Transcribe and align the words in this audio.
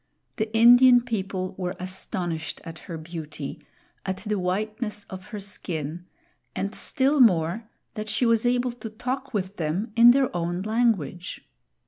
The 0.37 0.51
Indian 0.57 1.01
people 1.03 1.53
were 1.59 1.75
astonished 1.79 2.59
at 2.63 2.79
her 2.89 2.97
beauty, 2.97 3.61
at 4.03 4.17
the 4.25 4.39
whiteness 4.39 5.03
of 5.11 5.25
her 5.25 5.39
skin, 5.39 6.07
and 6.55 6.73
still 6.73 7.19
more, 7.19 7.69
that 7.93 8.09
she 8.09 8.25
was 8.25 8.43
able 8.43 8.71
to 8.71 8.89
talk 8.89 9.31
with 9.31 9.57
them 9.57 9.93
in 9.95 10.09
their 10.09 10.35
own 10.35 10.63
language. 10.63 11.47